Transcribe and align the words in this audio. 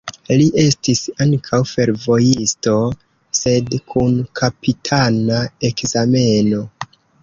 Li 0.37 0.45
estis 0.61 1.01
ankaŭ 1.25 1.59
fervojisto, 1.73 2.75
sed 3.43 3.79
kun 3.95 4.21
kapitana 4.43 5.47
ekzameno. 5.75 6.69